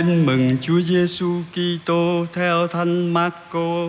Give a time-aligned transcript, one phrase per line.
[0.00, 3.86] Tin mừng Chúa Giêsu Kitô theo Thánh Marco.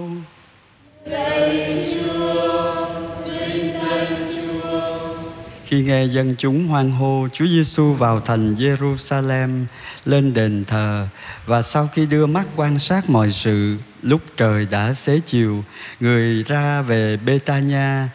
[5.65, 9.65] Khi nghe dân chúng hoan hô, Chúa Giêsu vào thành Jerusalem
[10.05, 11.07] lên đền thờ
[11.45, 15.63] và sau khi đưa mắt quan sát mọi sự, lúc trời đã xế chiều,
[15.99, 18.07] người ra về Betania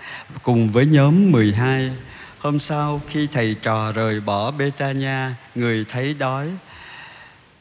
[0.43, 1.91] cùng với nhóm 12.
[2.39, 6.47] Hôm sau khi thầy trò rời bỏ Betania, người thấy đói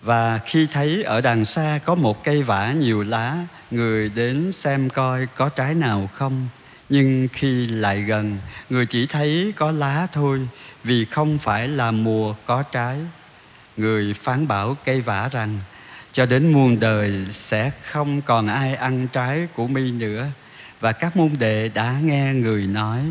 [0.05, 3.37] và khi thấy ở đằng xa có một cây vả nhiều lá,
[3.71, 6.47] người đến xem coi có trái nào không.
[6.89, 8.37] Nhưng khi lại gần,
[8.69, 10.47] người chỉ thấy có lá thôi,
[10.83, 12.97] vì không phải là mùa có trái.
[13.77, 15.59] Người phán bảo cây vả rằng,
[16.11, 20.27] cho đến muôn đời sẽ không còn ai ăn trái của mi nữa.
[20.79, 23.01] Và các môn đệ đã nghe người nói.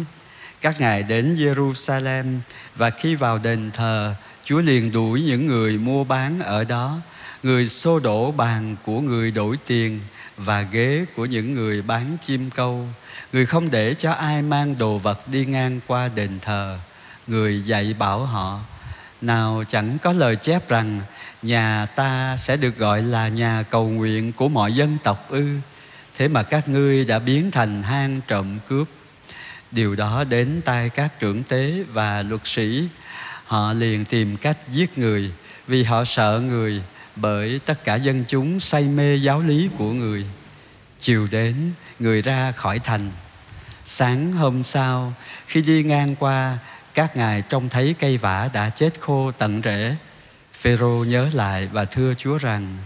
[0.61, 2.39] Các ngài đến Jerusalem
[2.77, 6.99] và khi vào đền thờ, Chúa liền đuổi những người mua bán ở đó,
[7.43, 10.01] người xô đổ bàn của người đổi tiền
[10.37, 12.89] và ghế của những người bán chim câu.
[13.33, 16.79] Người không để cho ai mang đồ vật đi ngang qua đền thờ.
[17.27, 18.61] Người dạy bảo họ,
[19.21, 21.01] nào chẳng có lời chép rằng
[21.43, 25.49] nhà ta sẽ được gọi là nhà cầu nguyện của mọi dân tộc ư.
[26.19, 28.89] Thế mà các ngươi đã biến thành hang trộm cướp.
[29.71, 32.89] Điều đó đến tai các trưởng tế và luật sĩ
[33.45, 35.31] họ liền tìm cách giết người
[35.67, 36.83] vì họ sợ người,
[37.17, 40.25] bởi tất cả dân chúng say mê giáo lý của người.
[40.99, 43.11] Chiều đến, người ra khỏi thành.
[43.85, 45.13] Sáng hôm sau,
[45.47, 46.59] khi đi ngang qua,
[46.95, 49.97] các ngài trông thấy cây vả đã chết khô tận rễ.
[50.53, 52.77] Phêrô nhớ lại và thưa chúa rằng,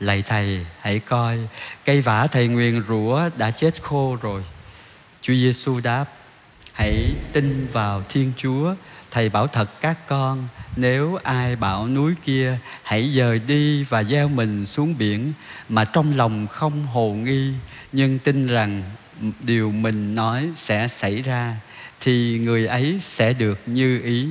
[0.00, 1.38] lạy thầy, hãy coi,
[1.84, 4.42] cây vả thầy nguyền rủa đã chết khô rồi.
[5.22, 6.04] Chúa giêsu đáp,
[6.72, 8.74] hãy tin vào thiên chúa
[9.10, 14.28] thầy bảo thật các con, nếu ai bảo núi kia, hãy dời đi và gieo
[14.28, 15.32] mình xuống biển,
[15.68, 17.52] mà trong lòng không hồ nghi,
[17.92, 18.82] nhưng tin rằng
[19.40, 21.56] điều mình nói sẽ xảy ra,
[22.00, 24.28] thì người ấy sẽ được như ý.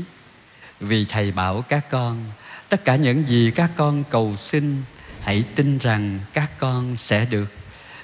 [0.79, 2.25] Vì thầy bảo các con,
[2.69, 4.83] tất cả những gì các con cầu xin,
[5.21, 7.47] hãy tin rằng các con sẽ được,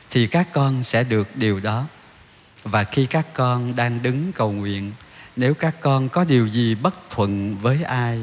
[0.10, 1.88] thì các con sẽ được điều đó.
[2.64, 4.92] Và khi các con đang đứng cầu nguyện
[5.36, 8.20] nếu các con có điều gì bất thuận với ai,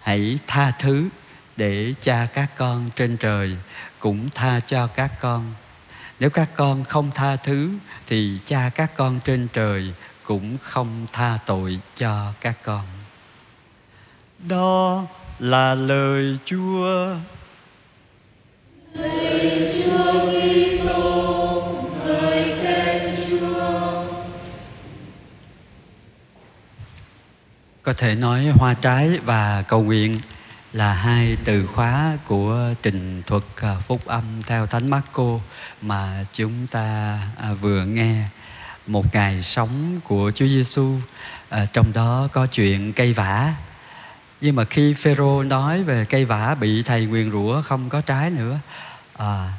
[0.00, 1.08] hãy tha thứ
[1.56, 3.56] để cha các con trên trời
[3.98, 5.54] cũng tha cho các con.
[6.20, 7.70] Nếu các con không tha thứ
[8.06, 12.84] thì cha các con trên trời cũng không tha tội cho các con.
[14.38, 15.06] Đó
[15.38, 17.16] là lời chúa.
[27.90, 30.20] Có thể nói hoa trái và cầu nguyện
[30.72, 35.38] là hai từ khóa của trình thuật à, phúc âm theo thánh Marco
[35.82, 38.22] mà chúng ta à, vừa nghe.
[38.86, 40.94] Một ngày sống của Chúa Giêsu
[41.48, 43.54] à, trong đó có chuyện cây vả.
[44.40, 48.30] Nhưng mà khi Phêrô nói về cây vả bị thầy nguyền rủa không có trái
[48.30, 48.58] nữa
[49.16, 49.52] à,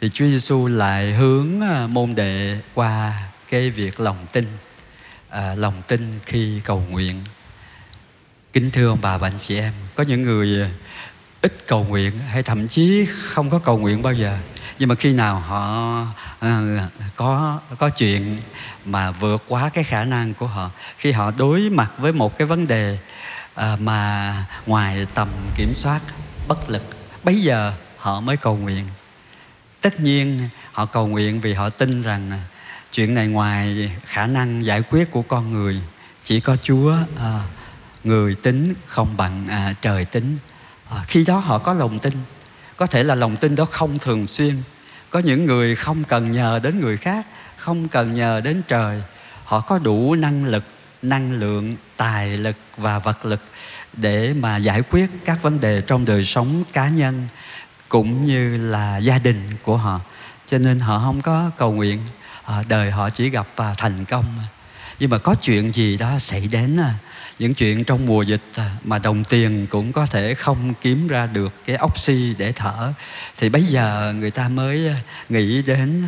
[0.00, 1.48] thì Chúa Giêsu lại hướng
[1.88, 3.14] môn đệ qua
[3.50, 4.46] cái việc lòng tin
[5.28, 7.24] à, lòng tin khi cầu nguyện.
[8.58, 10.68] Kính thưa ông bà và anh chị em Có những người à,
[11.42, 14.38] ít cầu nguyện Hay thậm chí không có cầu nguyện bao giờ.
[14.78, 16.06] Nhưng mà khi nào họ
[16.40, 16.60] à,
[17.16, 18.38] có có chuyện
[18.84, 22.46] Mà vượt quá cái khả năng của họ Khi họ đối mặt với một cái
[22.46, 22.98] vấn đề
[23.54, 24.34] à, Mà
[24.66, 26.00] ngoài tầm kiểm soát
[26.48, 26.82] Bất lực
[27.24, 28.84] Bây giờ họ mới cầu nguyện.
[29.80, 32.40] Tất nhiên họ cầu nguyện vì họ tin rằng à,
[32.92, 35.80] Chuyện này ngoài khả năng giải quyết của con người
[36.24, 37.40] Chỉ có Chúa à,
[38.08, 40.36] người tính không bằng à, trời tính.
[40.90, 42.12] À, khi đó họ có lòng tin.
[42.76, 44.56] Có thể là lòng tin đó không thường xuyên.
[45.10, 47.26] Có những người không cần nhờ đến người khác
[47.56, 49.02] không cần nhờ đến trời.
[49.44, 50.64] Họ có đủ năng lực
[51.02, 53.40] năng lượng tài lực và vật lực
[53.92, 57.28] để mà giải quyết các vấn đề trong đời sống cá nhân
[57.88, 60.00] cũng như là gia đình của họ.
[60.46, 62.00] Cho nên họ không có cầu nguyện.
[62.44, 64.24] À, đời họ chỉ gặp à, thành công
[64.98, 66.94] nhưng mà có chuyện gì đó xảy đến à,
[67.38, 71.26] những chuyện trong mùa dịch à, mà đồng tiền cũng có thể không kiếm ra
[71.26, 72.92] được cái oxy để thở,
[73.36, 74.96] thì bây giờ người ta mới à,
[75.28, 76.02] nghĩ đến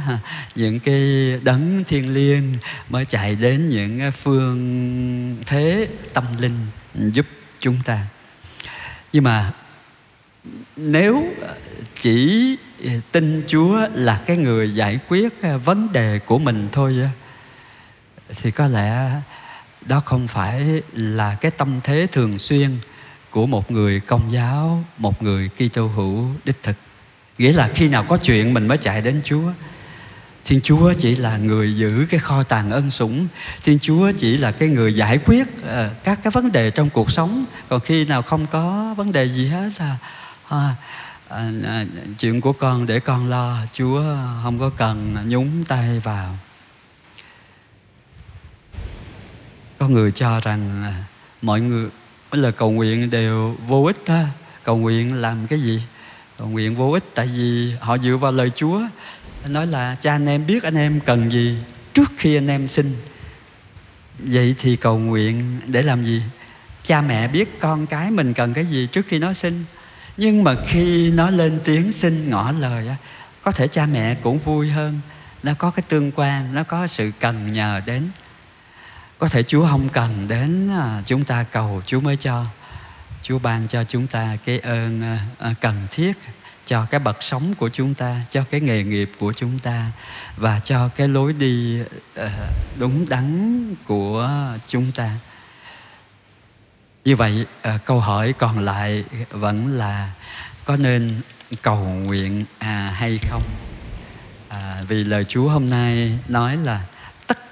[0.55, 2.55] những cái đấng thiên liêng
[2.89, 6.67] mới chạy đến những phương thế tâm linh
[7.13, 7.27] giúp
[7.61, 8.07] chúng ta.
[9.13, 9.53] Nhưng mà
[10.77, 11.35] nếu
[12.01, 12.57] chỉ
[13.13, 15.33] tin Chúa là cái người giải quyết
[15.65, 16.97] vấn đề của mình thôi
[18.43, 19.11] thì có lẽ
[19.87, 22.79] đó không phải là cái tâm thế thường xuyên
[23.31, 26.77] của một người công giáo một người Kitô hữu đích thực.
[27.39, 29.53] Nghĩa là khi nào có chuyện mình mới chạy đến Chúa.
[30.45, 33.27] Thiên Chúa chỉ là người giữ cái kho tàng ân sủng.
[33.65, 37.11] Thiên Chúa chỉ là cái người giải quyết uh, các cái vấn đề trong cuộc
[37.11, 37.45] sống.
[37.69, 39.97] Còn khi nào không có vấn đề gì hết là
[40.49, 40.75] à,
[41.29, 41.85] à, à,
[42.19, 43.57] Chuyện của con để con lo.
[43.73, 44.03] Chúa
[44.43, 46.35] không có cần nhúng tay vào.
[49.81, 50.93] Có người cho rằng
[51.43, 51.89] mọi người
[52.33, 54.27] là cầu nguyện đều vô ích ha.
[54.65, 55.83] Cầu nguyện làm cái gì?
[56.39, 58.81] Cầu nguyện vô ích tại vì họ dựa vào lời Chúa.
[59.47, 61.59] Nói là cha anh em biết anh em cần gì
[61.95, 62.97] trước khi anh em sinh.
[64.19, 66.23] Vậy thì cầu nguyện để làm gì?
[66.85, 69.65] Cha mẹ biết con cái mình cần cái gì trước khi nó sinh.
[70.17, 72.89] Nhưng mà khi nó lên tiếng xin ngỏ lời
[73.43, 75.01] có thể cha mẹ cũng vui hơn.
[75.43, 78.03] Nó có cái tương quan, nó có sự cần nhờ đến
[79.21, 82.45] có thể chúa không cần đến à, chúng ta cầu chúa mới cho.
[83.23, 86.19] Chúa ban cho chúng ta cái ơn à, à, cần thiết
[86.67, 89.91] cho cái bậc sống của chúng ta cho cái nghề nghiệp của chúng ta
[90.37, 91.79] và cho cái lối đi
[92.79, 94.31] đúng đắn của
[94.69, 95.11] chúng ta.
[97.05, 97.47] Như vậy
[97.85, 100.13] câu hỏi còn lại vẫn là
[100.65, 101.21] có nên
[101.63, 103.43] cầu nguyện à, hay không?
[104.49, 106.81] À, vì lời chúa hôm nay nói là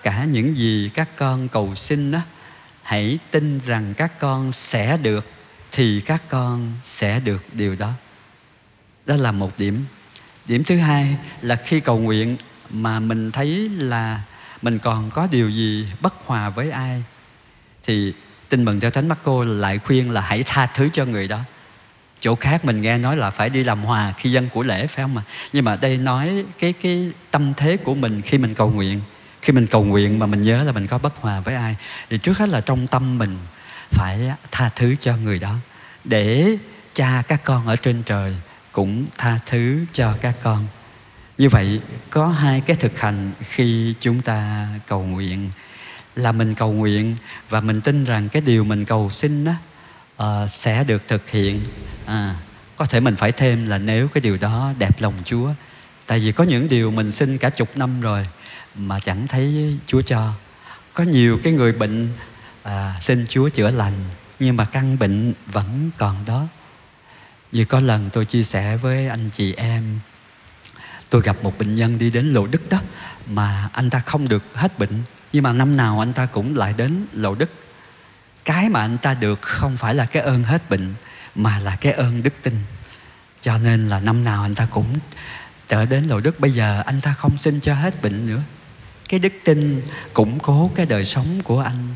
[0.09, 2.21] cả những gì các con cầu xin đó
[2.83, 5.27] hãy tin rằng các con sẽ được,
[5.73, 7.93] thì các con sẽ được điều đó.
[9.07, 9.85] Đó là một điểm.
[10.47, 12.37] Điểm thứ hai là khi cầu nguyện
[12.71, 14.23] mà mình thấy là
[14.63, 17.03] mình còn có điều gì bất hòa với ai,
[17.85, 18.13] thì
[18.49, 21.41] tin mừng theo thánh Marco lại khuyên là hãy tha thứ cho người đó.
[22.21, 25.05] Chỗ khác mình nghe nói là phải đi làm hòa khi dân của lễ, phải
[25.05, 25.23] không mà
[25.53, 29.01] nhưng mà đây nói cái cái tâm thế của mình khi mình cầu nguyện
[29.43, 31.77] khi mình cầu nguyện mà mình nhớ là mình có bất hòa với ai
[32.11, 33.39] thì trước hết là trong tâm mình
[33.91, 35.55] phải tha thứ cho người đó
[36.05, 36.57] để
[36.95, 38.35] cha các con ở trên trời
[38.73, 40.67] cũng tha thứ cho các con.
[41.39, 41.81] Như vậy
[42.11, 45.51] có hai cái thực hành khi chúng ta cầu nguyện.
[46.17, 47.17] Là mình cầu nguyện
[47.49, 49.59] và mình tin rằng cái điều mình cầu xin đó uh,
[50.17, 51.61] ờ, sẽ được thực hiện.
[52.07, 52.35] À,
[52.77, 55.51] có thể mình phải thêm là nếu cái điều đó đẹp lòng Chúa.
[56.07, 58.27] Tại vì có những điều mình xin cả chục năm rồi
[58.75, 60.33] mà chẳng thấy Chúa cho.
[60.95, 62.09] Có nhiều cái người bệnh
[62.63, 63.95] à, xin Chúa chữa lành
[64.39, 66.47] nhưng mà căn bệnh vẫn còn đó.
[67.53, 70.01] Như có lần tôi chia sẻ với anh chị em
[71.11, 72.81] Tôi gặp một bệnh nhân đi đến Lộ Đức đó
[73.27, 76.75] Mà anh ta không được hết bệnh Nhưng mà năm nào anh ta cũng lại
[76.77, 77.51] đến Lộ Đức.
[78.45, 80.95] Cái mà anh ta được không phải là cái ơn hết bệnh
[81.35, 82.59] Mà là cái ơn đức tin.
[83.43, 84.99] Cho nên là năm nào anh ta cũng
[85.69, 86.41] trở đến Lộ Đức.
[86.41, 88.41] Bây giờ anh ta không xin cho hết bệnh nữa.
[89.09, 89.83] Cái đức tin
[90.13, 91.95] củng cố cái đời sống của anh.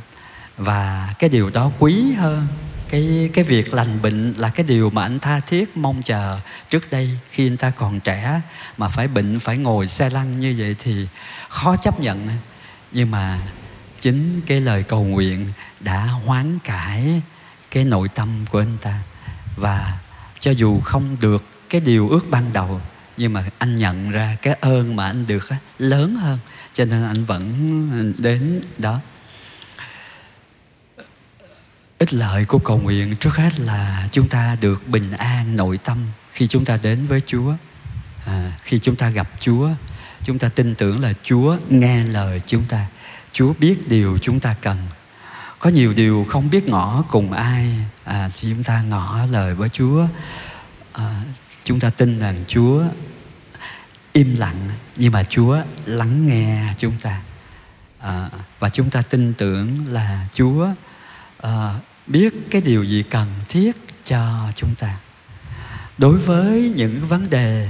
[0.56, 2.46] Và cái điều đó quý hơn
[2.88, 6.38] cái cái việc lành bệnh là cái điều mà anh tha thiết, mong chờ
[6.70, 8.40] trước đây khi anh ta còn trẻ.
[8.78, 11.06] Mà phải bệnh, phải ngồi xe lăn như vậy thì
[11.48, 12.28] khó chấp nhận.
[12.92, 13.40] Nhưng mà
[14.00, 15.48] chính cái lời cầu nguyện
[15.80, 17.22] đã hoán cải
[17.70, 18.98] cái nội tâm của anh ta.
[19.56, 19.98] Và
[20.40, 22.80] cho dù không được cái điều ước ban đầu
[23.22, 25.48] nhưng mà anh nhận ra cái ơn mà anh được
[25.78, 26.38] lớn hơn
[26.72, 29.00] cho nên anh vẫn đến đó.
[31.98, 35.98] Ích lợi của cầu nguyện trước hết là chúng ta được bình an nội tâm
[36.32, 37.54] khi chúng ta đến với Chúa.
[38.26, 39.68] À, khi chúng ta gặp Chúa
[40.24, 42.86] chúng ta tin tưởng là Chúa nghe lời chúng ta.
[43.32, 44.78] Chúa biết điều chúng ta cần.
[45.58, 47.74] Có nhiều điều không biết ngỏ cùng ai.
[48.04, 50.06] À, thì chúng ta ngỏ lời với Chúa.
[50.92, 51.22] À,
[51.64, 52.82] chúng ta tin rằng Chúa
[54.12, 54.68] im lặng.
[54.96, 57.20] Nhưng mà Chúa lắng nghe chúng ta.
[57.98, 60.68] À, và chúng ta tin tưởng là Chúa
[61.40, 61.74] à,
[62.06, 64.96] biết cái điều gì cần thiết cho chúng ta.
[65.98, 67.68] Đối với những vấn đề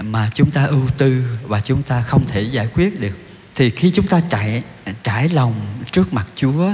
[0.00, 3.18] mà chúng ta ưu tư và chúng ta không thể giải quyết được
[3.54, 4.62] thì khi chúng ta chạy
[5.02, 5.54] trải lòng
[5.92, 6.70] trước mặt Chúa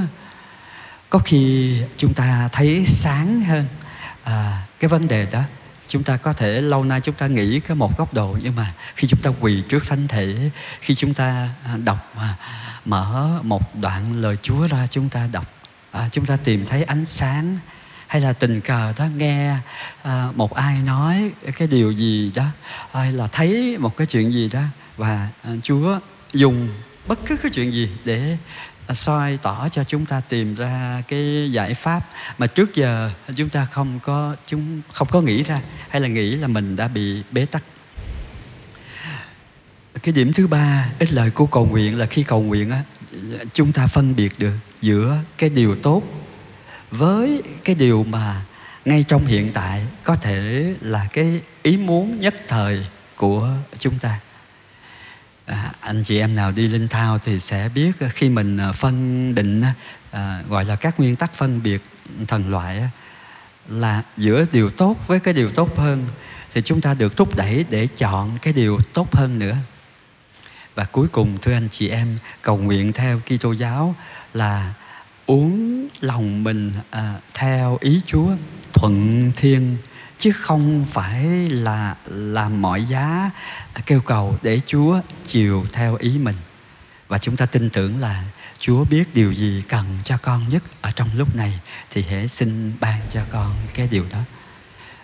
[1.11, 3.67] có khi chúng ta thấy sáng hơn
[4.25, 5.43] à, cái vấn đề đó
[5.91, 8.73] chúng ta có thể lâu nay chúng ta nghĩ cái một góc độ nhưng mà
[8.95, 12.37] khi chúng ta quỳ trước thánh thể khi chúng ta à, đọc mà
[12.85, 15.45] mở một đoạn lời Chúa ra chúng ta đọc
[15.91, 17.59] à, chúng ta tìm thấy ánh sáng
[18.07, 19.55] hay là tình cờ đó nghe
[20.03, 22.45] à, một ai nói cái điều gì đó
[22.93, 24.63] hay là thấy một cái chuyện gì đó
[24.97, 25.99] và à, Chúa
[26.33, 26.69] dùng
[27.07, 28.37] bất cứ cái chuyện gì để
[28.91, 33.49] À, soi tỏ cho chúng ta tìm ra cái giải pháp mà trước giờ chúng
[33.49, 37.23] ta không có, chúng không có nghĩ ra, hay là nghĩ là mình đã bị
[37.31, 37.63] bế tắc.
[40.03, 42.83] Cái điểm thứ ba ít lời của cầu nguyện là khi cầu nguyện á,
[43.53, 46.03] chúng ta phân biệt được giữa cái điều tốt
[46.91, 48.43] với cái điều mà
[48.85, 54.19] ngay trong hiện tại có thể là cái ý muốn nhất thời của chúng ta
[55.47, 58.73] à, anh chị em nào đi linh thao thì sẽ biết ờ, khi mình ờ,
[58.73, 59.63] phân định
[60.11, 61.83] à, gọi là các nguyên tắc phân biệt
[62.29, 62.83] thần loại
[63.69, 66.07] là giữa điều tốt với cái điều tốt hơn
[66.55, 69.57] thì chúng ta được thúc đẩy để chọn cái điều tốt hơn nữa.
[70.75, 73.95] Và cuối cùng thưa anh chị em cầu nguyện theo Kitô giáo
[74.35, 74.75] là
[75.27, 78.29] uống lòng mình à, theo ý Chúa
[78.73, 79.77] thuận thiên
[80.21, 83.31] chứ không phải là làm mọi giá
[83.87, 86.37] kêu cầu để Chúa chiều theo ý mình.
[87.09, 88.23] Và chúng ta tin tưởng là
[88.59, 91.61] Chúa biết điều gì cần cho con nhất ở trong lúc này,
[91.91, 94.19] thì hãy xin ban cho con cái điều đó.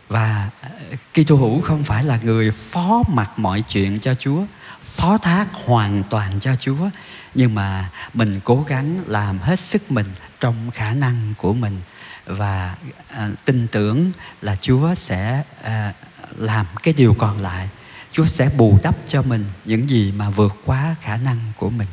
[0.08, 0.70] Và ờ,
[1.14, 4.44] Kitô hữu không phải là người phó mặc mọi chuyện cho Chúa,
[4.82, 6.88] phó thác hoàn toàn cho Chúa,
[7.34, 10.06] nhưng mà mình cố gắng làm hết sức mình
[10.40, 11.80] trong khả năng của mình
[12.26, 12.76] và
[13.08, 15.92] à, tin tưởng là Chúa sẽ à,
[16.36, 17.68] làm cái điều còn lại.
[18.12, 21.88] Chúa sẽ bù đắp cho mình những gì mà vượt quá khả năng của mình.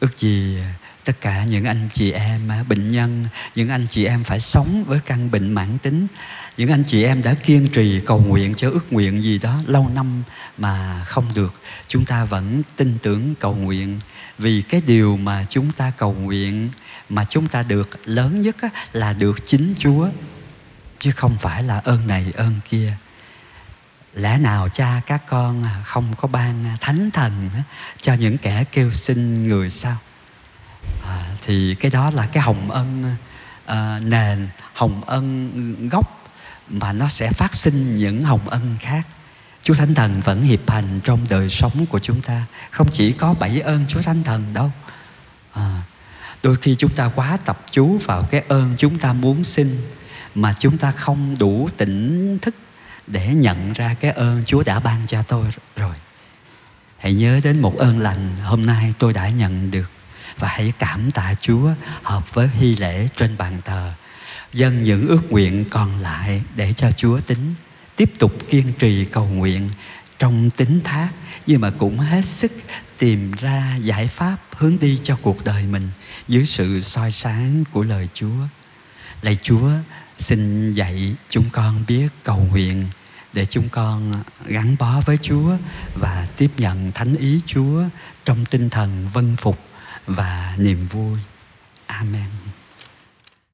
[0.00, 0.58] Ước gì
[1.04, 4.84] tất cả những anh chị em à, bệnh nhân những anh chị em phải sống
[4.86, 6.06] với căn bệnh mãn tính.
[6.56, 9.90] Những anh chị em đã kiên trì cầu nguyện cho ước nguyện gì đó lâu
[9.94, 10.22] năm
[10.58, 11.60] mà không được.
[11.88, 14.00] Chúng ta vẫn tin tưởng cầu nguyện
[14.38, 16.68] vì cái điều mà chúng ta cầu nguyện
[17.10, 18.56] mà chúng ta được lớn nhất
[18.92, 20.08] là được chính chúa
[21.00, 22.92] chứ không phải là ơn này ơn kia.
[24.14, 27.50] Lẽ nào cha các con à, không có ban thánh thần
[28.00, 29.96] cho những kẻ kêu xin người sao?
[31.06, 33.16] À, thì cái đó là cái hồng ân
[33.66, 36.24] à, nền hồng ân gốc
[36.68, 39.06] mà nó sẽ phát sinh những hồng ân khác.
[39.62, 42.44] Chúa Thánh Thần vẫn hiệp hành trong đời sống của chúng ta.
[42.70, 44.72] Không chỉ có bảy ơn Chúa Thánh Thần đâu.
[45.52, 45.82] À,
[46.42, 49.76] Đôi khi chúng ta quá tập chú vào cái ơn chúng ta muốn xin
[50.34, 52.54] Mà chúng ta không đủ tỉnh thức
[53.06, 55.94] Để nhận ra cái ơn Chúa đã ban cho tôi rồi
[56.98, 59.90] Hãy nhớ đến một ơn lành hôm nay tôi đã nhận được
[60.40, 61.70] và hãy cảm tạ Chúa
[62.02, 63.92] hợp với hy lễ trên bàn thờ.
[64.52, 67.54] Dâng những ước nguyện còn lại để cho Chúa tính.
[67.96, 69.70] Tiếp tục kiên trì cầu nguyện
[70.20, 71.10] trong tính thác
[71.46, 72.52] nhưng mà cũng hết sức
[72.98, 75.88] tìm ra giải pháp hướng đi cho cuộc đời mình
[76.28, 78.46] dưới sự soi sáng của lời Chúa.
[79.22, 79.70] Lạy Chúa,
[80.18, 82.88] xin dạy chúng con biết cầu nguyện
[83.32, 85.56] để chúng con gắn bó với Chúa
[85.94, 87.82] và tiếp nhận thánh ý Chúa
[88.24, 89.58] trong tinh thần vân phục
[90.06, 91.18] và niềm vui.
[91.86, 92.49] Amen.